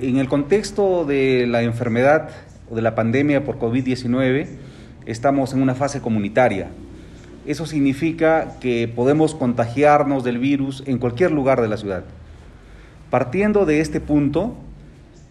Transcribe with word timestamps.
En 0.00 0.18
el 0.18 0.28
contexto 0.28 1.04
de 1.04 1.48
la 1.48 1.62
enfermedad 1.62 2.30
o 2.70 2.76
de 2.76 2.82
la 2.82 2.94
pandemia 2.94 3.44
por 3.44 3.58
COVID-19, 3.58 4.46
estamos 5.06 5.52
en 5.52 5.60
una 5.60 5.74
fase 5.74 6.00
comunitaria. 6.00 6.68
Eso 7.46 7.66
significa 7.66 8.60
que 8.60 8.86
podemos 8.86 9.34
contagiarnos 9.34 10.22
del 10.22 10.38
virus 10.38 10.84
en 10.86 10.98
cualquier 10.98 11.32
lugar 11.32 11.60
de 11.60 11.66
la 11.66 11.76
ciudad. 11.76 12.04
Partiendo 13.10 13.66
de 13.66 13.80
este 13.80 14.00
punto, 14.00 14.54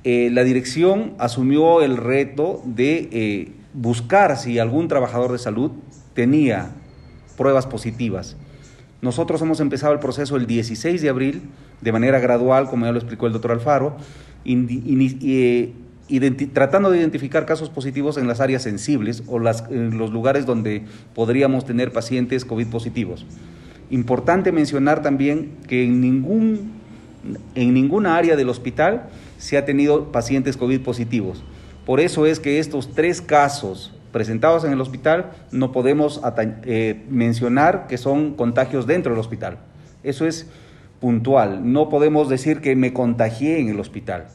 eh, 0.03 0.31
la 0.33 0.43
dirección 0.43 1.13
asumió 1.17 1.81
el 1.81 1.95
reto 1.95 2.61
de 2.65 3.07
eh, 3.13 3.51
buscar 3.73 4.35
si 4.35 4.59
algún 4.59 4.89
trabajador 4.89 5.31
de 5.31 5.37
salud 5.37 5.71
tenía 6.13 6.71
pruebas 7.37 7.67
positivas. 7.67 8.35
Nosotros 9.01 9.41
hemos 9.41 9.61
empezado 9.61 9.93
el 9.93 9.99
proceso 9.99 10.35
el 10.35 10.45
16 10.45 11.01
de 11.01 11.07
abril, 11.07 11.43
de 11.79 11.91
manera 11.93 12.19
gradual, 12.19 12.69
como 12.69 12.85
ya 12.85 12.91
lo 12.91 12.97
explicó 12.97 13.27
el 13.27 13.33
doctor 13.33 13.51
Alfaro, 13.51 13.95
tratando 16.53 16.89
de 16.89 16.99
identificar 16.99 17.45
casos 17.45 17.69
positivos 17.69 18.17
en 18.17 18.27
las 18.27 18.39
áreas 18.39 18.63
sensibles 18.63 19.23
o 19.27 19.37
en 19.69 19.97
los 19.97 20.11
lugares 20.11 20.45
donde 20.45 20.83
podríamos 21.13 21.65
tener 21.65 21.91
pacientes 21.91 22.45
COVID 22.45 22.67
positivos. 22.67 23.25
Importante 23.89 24.51
mencionar 24.51 25.01
también 25.01 25.51
que 25.67 25.83
en, 25.83 26.01
ningún, 26.01 26.71
en 27.55 27.73
ninguna 27.73 28.17
área 28.17 28.35
del 28.35 28.49
hospital 28.49 29.09
se 29.37 29.57
ha 29.57 29.65
tenido 29.65 30.11
pacientes 30.11 30.57
COVID 30.57 30.81
positivos. 30.81 31.43
Por 31.85 31.99
eso 31.99 32.25
es 32.25 32.39
que 32.39 32.59
estos 32.59 32.93
tres 32.93 33.21
casos 33.21 33.93
presentados 34.11 34.63
en 34.65 34.73
el 34.73 34.81
hospital 34.81 35.31
no 35.51 35.71
podemos 35.71 36.21
eh, 36.65 37.05
mencionar 37.09 37.87
que 37.87 37.97
son 37.97 38.33
contagios 38.33 38.87
dentro 38.87 39.13
del 39.13 39.19
hospital. 39.19 39.59
Eso 40.03 40.25
es 40.25 40.47
puntual. 40.99 41.71
No 41.71 41.89
podemos 41.89 42.29
decir 42.29 42.59
que 42.59 42.75
me 42.75 42.93
contagié 42.93 43.59
en 43.59 43.69
el 43.69 43.79
hospital. 43.79 44.27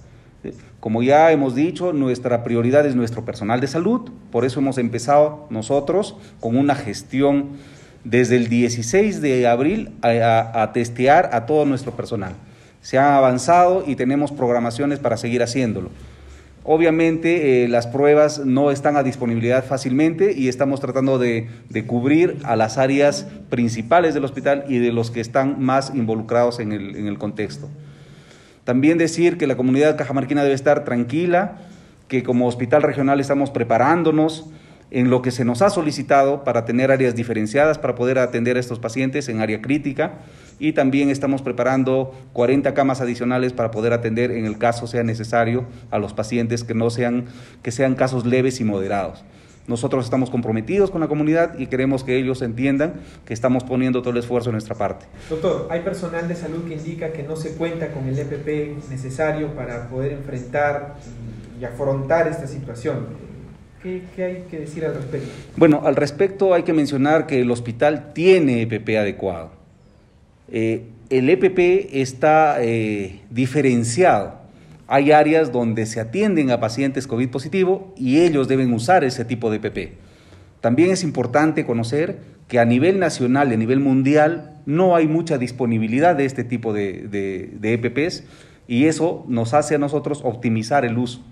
Como 0.81 1.03
ya 1.03 1.31
hemos 1.31 1.55
dicho, 1.55 1.93
nuestra 1.93 2.43
prioridad 2.43 2.85
es 2.87 2.97
nuestro 2.97 3.25
personal 3.25 3.61
de 3.61 3.69
salud, 3.69 4.11
por 4.31 4.45
eso 4.45 4.61
hemos 4.61 4.79
empezado 4.79 5.47
nosotros 5.51 6.17
con 6.41 6.57
una 6.57 6.75
gestión 6.75 7.51
desde 8.05 8.37
el 8.37 8.49
16 8.49 9.21
de 9.21 9.47
abril 9.47 9.91
a, 10.03 10.71
testear 10.75 11.31
a 11.33 11.47
todo 11.47 11.65
nuestro 11.67 11.93
personal. 11.93 12.35
Se 12.81 12.99
ha 12.99 13.17
avanzado 13.17 13.85
y 13.87 13.95
tenemos 13.95 14.33
programaciones 14.33 14.99
para 14.99 15.17
seguir 15.17 15.43
haciéndolo. 15.43 15.91
Obviamente 16.65 17.65
eh, 17.65 17.69
las 17.69 17.87
pruebas 17.87 18.45
no 18.45 18.71
están 18.71 18.97
a 18.97 19.03
disponibilidad 19.03 19.65
fácilmente 19.65 20.33
y 20.33 20.49
estamos 20.49 20.81
tratando 20.81 21.19
de, 21.19 21.49
cubrir 21.87 22.39
a 22.45 22.57
las 22.57 22.79
áreas 22.79 23.27
principales 23.51 24.15
del 24.15 24.25
hospital 24.25 24.65
y 24.69 24.79
de 24.79 24.93
los 24.93 25.11
que 25.13 25.21
están 25.21 25.61
más 25.61 25.93
involucrados 25.95 26.59
en 26.59 26.73
el 26.73 27.19
contexto. 27.19 27.69
También 28.65 28.99
decir 28.99 29.39
que 29.39 29.47
la 29.47 29.57
comunidad 29.57 29.97
cajamarquina 29.97 30.43
debe 30.43 30.55
estar 30.55 30.85
tranquila, 30.85 31.59
que 32.09 32.23
como 32.23 32.47
hospital 32.47 32.83
regional 32.83 33.21
estamos 33.21 33.51
preparándonos 33.51 34.51
en 34.93 35.09
lo 35.09 35.23
que 35.23 35.31
se 35.31 35.47
nos 35.47 35.63
ha 35.63 35.71
solicitado 35.71 36.45
para 36.45 36.67
tener 36.67 36.93
áreas 36.93 37.15
diferenciadas 37.15 37.79
para 37.79 37.95
poder 37.95 38.19
atender 38.19 38.59
a 38.59 38.61
estos 38.61 38.79
pacientes 38.79 39.29
en 39.31 39.41
área 39.41 39.63
crítica 39.63 40.19
y 40.59 40.75
también 40.75 41.09
estamos 41.09 41.41
preparando 41.41 42.15
40 42.35 42.75
camas 42.75 43.01
adicionales 43.01 43.55
para 43.55 43.71
poder 43.71 43.95
atender 43.95 44.31
en 44.31 44.45
el 44.45 44.59
caso 44.59 44.87
sea 44.87 45.03
necesario 45.03 45.65
a 45.91 45.99
los 45.99 46.13
pacientes 46.13 46.63
que 46.63 46.75
no 46.75 46.91
sean 46.91 47.25
que 47.63 47.73
sean 47.73 47.95
casos 47.95 48.27
leves 48.27 48.61
y 48.61 48.65
moderados. 48.65 49.25
Nosotros 49.67 50.05
estamos 50.05 50.29
comprometidos 50.29 50.91
con 50.91 51.01
la 51.01 51.09
comunidad 51.09 51.57
y 51.59 51.69
queremos 51.69 52.03
que 52.03 52.17
ellos 52.17 52.43
entiendan 52.43 52.95
que 53.25 53.33
estamos 53.33 53.63
poniendo 53.63 54.01
todo 54.01 54.11
el 54.11 54.17
esfuerzo 54.17 54.51
en 54.51 54.55
nuestra 54.55 54.75
parte. 54.75 55.07
Doctor, 55.31 55.69
hay 55.71 55.81
personal 55.81 56.27
de 56.27 56.35
salud 56.35 56.65
que 56.67 56.75
indica 56.75 57.13
que 57.13 57.23
no 57.23 57.37
se 57.37 57.55
cuenta 57.55 57.93
con 57.93 58.09
el 58.09 58.19
EPP 58.19 58.91
necesario 58.91 59.55
para 59.55 59.89
poder 59.89 60.13
enfrentar 60.13 60.97
y 61.61 61.65
afrontar 61.65 62.27
esta 62.27 62.49
situación. 62.49 63.07
¿Qué, 63.83 64.03
hay 64.19 64.45
que 64.51 64.61
decir 64.61 64.85
al 64.85 64.95
respecto? 64.95 65.29
Bueno, 65.57 65.83
al 65.85 65.97
respecto 65.97 66.55
hay 66.55 66.63
que 66.65 66.73
mencionar 66.73 67.27
que 67.27 67.41
el 67.41 67.51
hospital 67.51 68.13
tiene 68.13 68.63
EPP 68.63 68.89
adecuado. 68.99 69.51
Eh, 70.51 70.87
el 71.11 71.29
EPP 71.31 71.91
está 71.93 72.63
eh, 72.63 73.21
diferenciado 73.31 74.42
hay 74.93 75.11
áreas 75.11 75.53
donde 75.53 75.87
se 75.87 76.01
atienden 76.01 76.51
a 76.51 76.61
pacientes 76.61 77.07
COVID 77.07 77.31
positivo 77.31 77.95
y 77.97 78.21
ellos 78.21 78.47
deben 78.47 78.75
usar 78.75 79.05
ese 79.05 79.25
tipo 79.25 79.51
de 79.51 79.57
EPP. 79.57 79.95
También 80.61 80.91
es 80.91 81.03
importante 81.03 81.65
conocer 81.65 82.19
que 82.47 82.59
a 82.59 82.67
nivel 82.67 82.99
nacional 82.99 83.51
y 83.51 83.55
a 83.55 83.57
nivel 83.57 83.81
mundial 83.81 84.61
no 84.67 84.95
hay 84.95 85.09
mucha 85.09 85.39
disponibilidad 85.39 86.15
de 86.15 86.27
este 86.27 86.45
tipo 86.45 86.75
de, 86.75 87.09
de, 87.09 87.73
EPPs 87.73 88.21
e 88.21 88.25
y 88.69 88.85
eso 88.85 89.25
nos 89.29 89.55
hace 89.55 89.77
a 89.77 89.79
nosotros 89.79 90.21
optimizar 90.25 90.85
el 90.85 90.99
uso. 90.99 91.23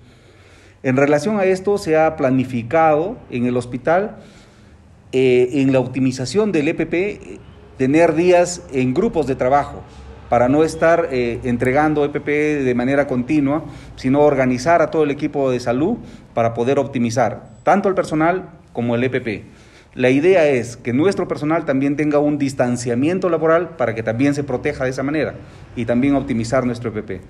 En 0.82 0.96
relación 0.96 1.38
a 1.38 1.44
esto, 1.44 1.76
se 1.76 1.98
ha 1.98 2.16
planificado 2.16 3.18
en 3.30 3.44
el 3.44 3.58
hospital, 3.58 4.16
eh, 5.12 5.50
en 5.52 5.74
la 5.74 5.80
optimización 5.80 6.50
del 6.50 6.68
EPP, 6.68 7.38
tener 7.76 8.14
días 8.14 8.62
en 8.72 8.94
grupos 8.94 9.26
de 9.26 9.36
trabajo 9.36 9.82
para 10.30 10.48
no 10.48 10.62
estar 10.62 11.08
eh, 11.10 11.40
entregando 11.42 12.04
EPP 12.04 12.26
de 12.64 12.74
manera 12.76 13.08
continua, 13.08 13.64
sino 13.96 14.20
organizar 14.20 14.80
a 14.80 14.90
todo 14.90 15.02
el 15.02 15.10
equipo 15.10 15.50
de 15.50 15.58
salud 15.58 15.98
para 16.34 16.54
poder 16.54 16.78
optimizar 16.78 17.50
tanto 17.64 17.88
el 17.88 17.96
personal 17.96 18.48
como 18.72 18.94
el 18.94 19.02
EPP. 19.02 19.44
La 19.94 20.08
idea 20.10 20.46
es 20.46 20.76
que 20.76 20.92
nuestro 20.92 21.26
personal 21.26 21.64
también 21.64 21.96
tenga 21.96 22.20
un 22.20 22.38
distanciamiento 22.38 23.28
laboral 23.28 23.70
para 23.70 23.96
que 23.96 24.04
también 24.04 24.34
se 24.34 24.44
proteja 24.44 24.84
de 24.84 24.90
esa 24.90 25.02
manera 25.02 25.34
y 25.74 25.84
también 25.84 26.14
optimizar 26.14 26.64
nuestro 26.64 26.90
EPP. 26.90 27.22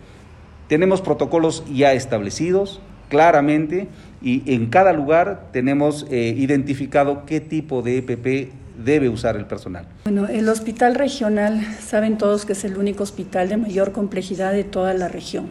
Tenemos 0.69 1.01
protocolos 1.01 1.65
ya 1.73 1.95
establecidos 1.95 2.83
claramente 3.09 3.89
y 4.21 4.55
en 4.55 4.67
cada 4.67 4.93
lugar 4.93 5.49
tenemos 5.53 6.07
eh, 6.11 6.35
identificado 6.37 7.25
qué 7.25 7.41
tipo 7.41 7.81
de 7.81 7.97
EPP 7.97 8.53
debe 8.85 9.09
usar 9.09 9.37
el 9.37 9.47
personal? 9.47 9.87
Bueno, 10.05 10.27
el 10.27 10.49
hospital 10.49 10.95
regional, 10.95 11.61
saben 11.81 12.19
todos 12.19 12.45
que 12.45 12.53
es 12.53 12.65
el 12.65 12.77
único 12.77 13.03
hospital 13.03 13.49
de 13.49 13.57
mayor 13.57 13.93
complejidad 13.93 14.53
de 14.53 14.65
toda 14.65 14.95
la 14.95 15.09
región. 15.09 15.49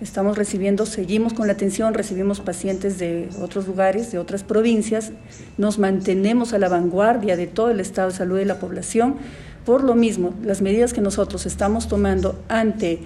Estamos 0.00 0.38
recibiendo, 0.38 0.86
seguimos 0.86 1.34
con 1.34 1.48
la 1.48 1.54
atención, 1.54 1.92
recibimos 1.92 2.38
pacientes 2.40 3.00
de 3.00 3.28
otros 3.42 3.66
lugares, 3.66 4.12
de 4.12 4.18
otras 4.18 4.44
provincias, 4.44 5.10
nos 5.56 5.80
mantenemos 5.80 6.52
a 6.52 6.58
la 6.58 6.68
vanguardia 6.68 7.36
de 7.36 7.48
todo 7.48 7.70
el 7.70 7.80
estado 7.80 8.10
de 8.10 8.14
salud 8.14 8.38
de 8.38 8.44
la 8.44 8.60
población. 8.60 9.16
Por 9.66 9.82
lo 9.82 9.96
mismo, 9.96 10.34
las 10.44 10.62
medidas 10.62 10.92
que 10.92 11.00
nosotros 11.00 11.46
estamos 11.46 11.88
tomando 11.88 12.40
ante 12.48 13.00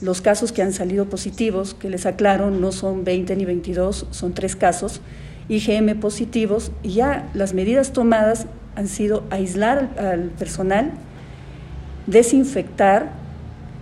los 0.00 0.20
casos 0.20 0.52
que 0.52 0.62
han 0.62 0.72
salido 0.72 1.06
positivos, 1.06 1.74
que 1.74 1.90
les 1.90 2.06
aclaro, 2.06 2.52
no 2.52 2.70
son 2.70 3.02
20 3.02 3.34
ni 3.34 3.44
22, 3.44 4.06
son 4.10 4.32
tres 4.32 4.54
casos, 4.54 5.00
IgM 5.48 5.98
positivos, 5.98 6.70
y 6.84 6.90
ya 6.90 7.28
las 7.34 7.54
medidas 7.54 7.92
tomadas 7.92 8.46
han 8.76 8.88
sido 8.88 9.24
aislar 9.30 9.90
al, 9.98 10.30
personal, 10.38 10.92
desinfectar, 12.06 13.10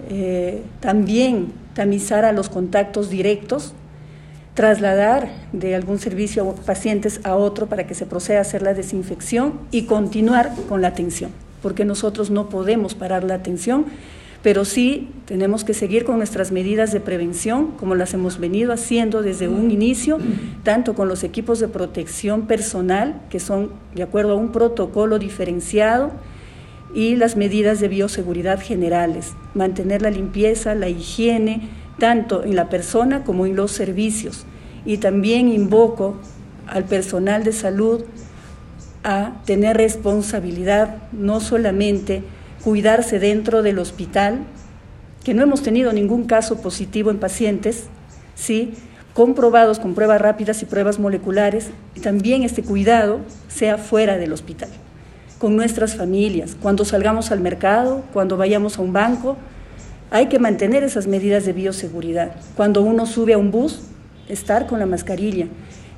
eh, 0.09 0.63
también 0.81 1.53
tamizar 1.75 2.25
a 2.25 2.33
los 2.33 2.49
contactos 2.49 3.11
directos, 3.11 3.75
trasladar 4.55 5.29
de 5.53 5.75
algún 5.75 5.99
servicio 5.99 6.49
a 6.49 6.55
pacientes 6.55 7.21
a 7.25 7.35
otro 7.35 7.67
para 7.67 7.87
que 7.87 7.95
se 7.95 8.07
proceda 8.07 8.39
a 8.39 8.43
hacer 8.43 8.63
la 8.63 8.73
desinfección 8.73 9.61
y 9.73 9.83
continuar 9.83 10.53
con 10.69 10.81
la 10.81 10.89
atención, 10.89 11.33
porque 11.61 11.85
nosotros 11.85 12.31
no 12.31 12.49
podemos 12.49 12.95
parar 12.95 13.25
la 13.25 13.35
atención 13.35 13.87
pero 14.45 14.67
sí 14.67 15.09
tenemos 15.25 15.65
que 15.65 15.73
seguir 15.73 16.05
con 16.05 16.19
nuestras 16.19 16.53
medidas 16.53 16.93
de 16.93 17.01
prevención, 17.01 17.69
como 17.79 17.95
las 17.95 18.13
hemos 18.13 18.39
venido 18.39 18.75
haciendo 18.75 19.23
desde 19.23 19.49
un 19.49 19.71
inicio, 19.71 20.19
tanto 20.63 20.95
con 20.95 21.09
los 21.09 21.25
equipos 21.25 21.61
de 21.61 21.69
protección 21.69 22.47
personal, 22.47 23.23
que 23.31 23.41
son 23.41 23.71
de 23.95 24.03
acuerdo 24.03 24.33
a 24.33 24.37
un 24.37 24.53
protocolo 24.53 25.19
diferenciado, 25.19 26.13
y 26.95 27.17
las 27.17 27.37
medidas 27.37 27.81
de 27.81 27.89
bioseguridad 27.89 28.61
generales, 28.61 29.33
mantener 29.55 30.03
la 30.03 30.11
limpieza, 30.11 30.75
la 30.75 30.91
higiene, 30.91 31.71
tanto 31.99 32.45
en 32.45 32.55
la 32.55 32.69
persona 32.69 33.25
como 33.25 33.47
en 33.47 33.57
los 33.57 33.73
servicios. 33.73 34.45
Y 34.85 34.99
también 34.99 35.49
invoco 35.49 36.17
al 36.67 36.85
personal 36.85 37.45
de 37.45 37.53
salud 37.53 38.03
a 39.05 39.41
tener 39.47 39.79
responsabilidad, 39.79 40.99
no 41.13 41.41
solamente 41.41 42.25
cuidarse 42.65 43.19
dentro 43.19 43.63
del 43.63 43.79
hospital, 43.79 44.39
que 45.23 45.35
no 45.35 45.43
hemos 45.43 45.63
tenido 45.63 45.93
ningún 45.93 46.25
caso 46.25 46.63
positivo 46.63 47.11
en 47.11 47.19
pacientes, 47.19 47.85
¿sí? 48.35 48.73
comprobados 49.13 49.79
con 49.79 49.95
pruebas 49.95 50.21
rápidas 50.21 50.63
y 50.63 50.67
pruebas 50.67 50.99
moleculares, 50.99 51.69
y 51.95 52.01
también 52.01 52.43
este 52.43 52.63
cuidado 52.63 53.21
sea 53.49 53.79
fuera 53.79 54.17
del 54.17 54.33
hospital, 54.33 54.71
con 55.39 55.55
nuestras 55.55 55.95
familias, 55.95 56.57
cuando 56.61 56.85
salgamos 56.85 57.31
al 57.31 57.41
mercado, 57.41 58.03
cuando 58.13 58.37
vayamos 58.37 58.79
a 58.79 58.83
un 58.83 58.93
banco, 58.93 59.37
hay 60.11 60.27
que 60.27 60.39
mantener 60.39 60.83
esas 60.85 61.07
medidas 61.07 61.45
de 61.45 61.53
bioseguridad. 61.53 62.37
Cuando 62.57 62.83
uno 62.83 63.05
sube 63.05 63.35
a 63.35 63.39
un 63.39 63.51
bus, 63.51 63.81
estar 64.29 64.67
con 64.67 64.79
la 64.79 64.87
mascarilla. 64.87 65.49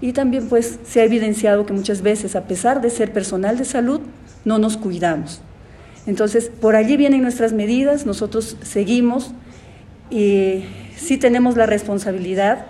Y 0.01 0.13
también 0.13 0.49
pues 0.49 0.79
se 0.85 1.01
ha 1.01 1.05
evidenciado 1.05 1.67
que 1.67 1.73
muchas 1.73 2.03
veces, 2.03 2.35
a 2.35 2.45
pesar 2.45 2.81
de 2.81 2.91
ser 2.91 3.13
personal 3.13 3.59
de 3.59 3.65
salud, 3.65 4.01
no 4.45 4.59
nos 4.59 4.77
cuidamos. 4.77 5.43
Entonces, 6.07 6.51
por 6.61 6.77
allí 6.77 6.97
vienen 6.97 7.23
nuestras 7.23 7.53
medidas, 7.53 8.07
nosotros 8.07 8.57
seguimos 8.63 9.33
y 10.11 10.65
sí 10.97 11.19
tenemos 11.19 11.57
la 11.57 11.67
responsabilidad, 11.67 12.67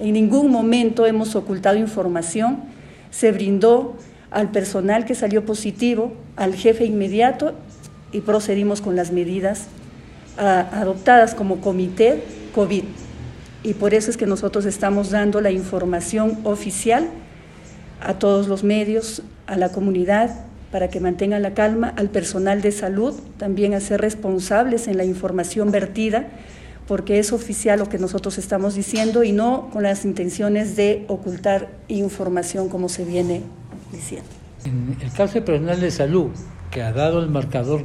en 0.00 0.14
ningún 0.14 0.50
momento 0.50 1.06
hemos 1.06 1.34
ocultado 1.34 1.76
información, 1.76 2.60
se 3.10 3.32
brindó 3.32 3.96
al 4.30 4.50
personal 4.50 5.04
que 5.04 5.14
salió 5.14 5.44
positivo, 5.44 6.12
al 6.36 6.54
jefe 6.54 6.84
inmediato 6.84 7.54
y 8.12 8.20
procedimos 8.20 8.80
con 8.80 8.96
las 8.96 9.10
medidas 9.12 9.66
adoptadas 10.36 11.34
como 11.34 11.60
comité 11.60 12.22
COVID. 12.54 12.84
Y 13.64 13.74
por 13.74 13.92
eso 13.92 14.10
es 14.10 14.16
que 14.16 14.26
nosotros 14.26 14.64
estamos 14.66 15.10
dando 15.10 15.40
la 15.40 15.50
información 15.50 16.38
oficial 16.44 17.08
a 18.00 18.14
todos 18.14 18.46
los 18.46 18.62
medios, 18.62 19.22
a 19.46 19.56
la 19.56 19.72
comunidad, 19.72 20.30
para 20.70 20.88
que 20.88 21.00
mantengan 21.00 21.42
la 21.42 21.54
calma, 21.54 21.92
al 21.96 22.10
personal 22.10 22.60
de 22.60 22.72
salud 22.72 23.14
también 23.38 23.74
a 23.74 23.80
ser 23.80 24.00
responsables 24.00 24.86
en 24.88 24.96
la 24.96 25.04
información 25.04 25.70
vertida, 25.70 26.28
porque 26.86 27.18
es 27.18 27.32
oficial 27.32 27.78
lo 27.78 27.88
que 27.88 27.98
nosotros 27.98 28.38
estamos 28.38 28.74
diciendo 28.74 29.22
y 29.22 29.32
no 29.32 29.68
con 29.72 29.82
las 29.82 30.04
intenciones 30.04 30.76
de 30.76 31.04
ocultar 31.08 31.68
información 31.88 32.68
como 32.68 32.88
se 32.88 33.04
viene 33.04 33.42
diciendo. 33.92 34.28
En 34.64 34.96
el 35.00 35.12
caso 35.12 35.34
del 35.34 35.44
personal 35.44 35.80
de 35.80 35.90
salud, 35.90 36.30
que 36.70 36.82
ha 36.82 36.92
dado 36.92 37.20
el 37.20 37.28
marcador 37.28 37.84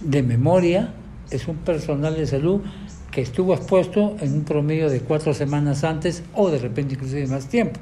de 0.00 0.22
memoria, 0.22 0.92
es 1.30 1.48
un 1.48 1.56
personal 1.56 2.16
de 2.16 2.26
salud 2.26 2.60
que 3.10 3.20
estuvo 3.20 3.54
expuesto 3.54 4.16
en 4.20 4.32
un 4.34 4.44
promedio 4.44 4.90
de 4.90 5.00
cuatro 5.00 5.34
semanas 5.34 5.84
antes 5.84 6.22
o 6.34 6.50
de 6.50 6.58
repente 6.58 6.94
inclusive 6.94 7.26
más 7.26 7.46
tiempo. 7.46 7.80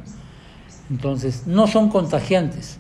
Entonces, 0.91 1.47
no 1.47 1.67
son 1.67 1.89
contagiantes, 1.89 2.79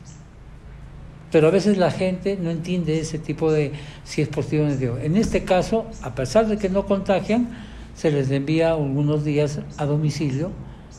pero 1.33 1.49
a 1.49 1.51
veces 1.51 1.79
la 1.79 1.91
gente 1.91 2.39
no 2.41 2.51
entiende 2.51 3.01
ese 3.01 3.19
tipo 3.19 3.51
de 3.51 3.73
si 4.05 4.21
es 4.21 4.29
positivo 4.29 4.65
o 4.65 4.67
negativo. 4.67 4.99
En 4.99 5.17
este 5.17 5.43
caso, 5.45 5.87
a 6.03 6.15
pesar 6.15 6.47
de 6.47 6.59
que 6.59 6.69
no 6.69 6.85
contagian, 6.87 7.49
se 7.97 8.13
les 8.13 8.31
envía 8.31 8.73
algunos 8.73 9.25
días 9.25 9.61
a 9.79 9.87
domicilio, 9.87 10.51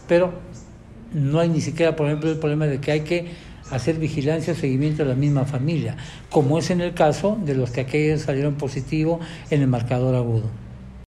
pero 0.08 0.34
no 1.14 1.40
hay 1.40 1.50
ni 1.50 1.62
siquiera, 1.62 1.96
por 1.96 2.08
ejemplo, 2.08 2.32
el 2.32 2.40
problema 2.40 2.66
de 2.66 2.82
que 2.82 2.92
hay 2.92 3.02
que 3.02 3.28
hacer 3.70 3.98
vigilancia 3.98 4.54
o 4.54 4.56
seguimiento 4.56 5.04
de 5.04 5.10
la 5.10 5.16
misma 5.16 5.46
familia, 5.46 5.98
como 6.30 6.58
es 6.58 6.72
en 6.72 6.82
el 6.82 6.94
caso 6.94 7.38
de 7.46 7.56
los 7.56 7.70
que 7.70 7.82
aquellos 7.82 8.22
salieron 8.22 8.56
positivo 8.56 9.20
en 9.52 9.62
el 9.62 9.68
marcador 9.68 10.16
agudo. 10.16 10.63